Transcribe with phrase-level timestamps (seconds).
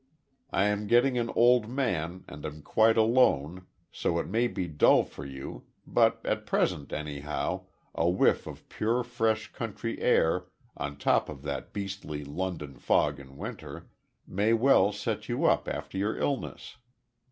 [0.49, 5.03] I am getting an old man and am quite alone, so it may be dull
[5.03, 10.45] for you, but at present, anyhow, a whiff of pure, fresh, country air,
[10.75, 13.91] on top of that beastly London fog in winter,
[14.25, 16.77] may well set you up after your illness.